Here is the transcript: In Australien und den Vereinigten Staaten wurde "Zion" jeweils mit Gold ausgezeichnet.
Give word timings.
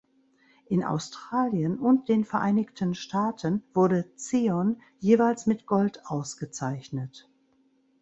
In 0.67 0.83
Australien 0.83 1.77
und 1.77 2.09
den 2.09 2.25
Vereinigten 2.25 2.95
Staaten 2.95 3.61
wurde 3.75 4.11
"Zion" 4.15 4.81
jeweils 4.97 5.45
mit 5.45 5.67
Gold 5.67 6.07
ausgezeichnet. 6.07 7.29